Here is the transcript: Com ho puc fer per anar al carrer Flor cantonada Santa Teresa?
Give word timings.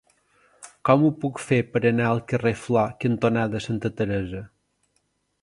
Com 0.87 1.03
ho 1.03 1.11
puc 1.25 1.41
fer 1.49 1.59
per 1.75 1.81
anar 1.89 2.07
al 2.13 2.23
carrer 2.33 2.55
Flor 2.63 2.91
cantonada 3.05 3.63
Santa 3.69 3.93
Teresa? 4.01 4.43